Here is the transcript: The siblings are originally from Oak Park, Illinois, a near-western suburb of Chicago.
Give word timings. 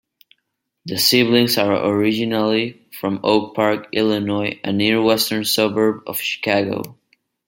The 0.87 0.97
siblings 0.97 1.59
are 1.59 1.85
originally 1.85 2.87
from 2.99 3.19
Oak 3.23 3.53
Park, 3.53 3.89
Illinois, 3.93 4.59
a 4.63 4.73
near-western 4.73 5.45
suburb 5.45 6.01
of 6.07 6.19
Chicago. 6.19 6.97